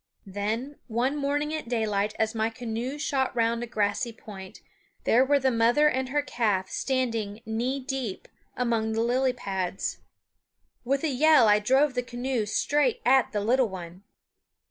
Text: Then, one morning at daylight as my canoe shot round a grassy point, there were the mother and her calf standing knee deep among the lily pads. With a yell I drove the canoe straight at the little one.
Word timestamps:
Then, 0.25 0.77
one 0.87 1.15
morning 1.15 1.53
at 1.53 1.69
daylight 1.69 2.15
as 2.17 2.33
my 2.33 2.49
canoe 2.49 2.97
shot 2.97 3.35
round 3.35 3.61
a 3.61 3.67
grassy 3.67 4.11
point, 4.11 4.59
there 5.03 5.23
were 5.23 5.37
the 5.37 5.51
mother 5.51 5.87
and 5.87 6.09
her 6.09 6.23
calf 6.23 6.71
standing 6.71 7.39
knee 7.45 7.79
deep 7.79 8.27
among 8.57 8.93
the 8.93 9.01
lily 9.01 9.33
pads. 9.33 9.99
With 10.83 11.03
a 11.03 11.09
yell 11.09 11.47
I 11.47 11.59
drove 11.59 11.93
the 11.93 12.01
canoe 12.01 12.47
straight 12.47 12.99
at 13.05 13.31
the 13.31 13.41
little 13.41 13.69
one. 13.69 14.01